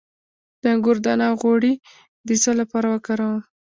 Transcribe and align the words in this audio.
د 0.61 0.63
انګور 0.73 0.97
دانه 1.05 1.27
غوړي 1.39 1.73
د 2.27 2.29
څه 2.43 2.51
لپاره 2.59 2.87
وکاروم؟ 2.89 3.39